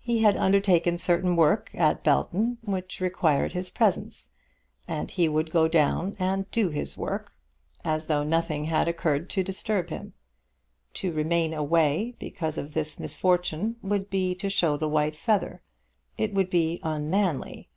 [0.00, 4.30] He had undertaken certain work at Belton which required his presence,
[4.88, 7.32] and he would go down and do his work
[7.84, 10.14] as though nothing had occurred to disturb him.
[10.94, 15.62] To remain away because of this misfortune would be to show the white feather.
[16.18, 17.68] It would be unmanly.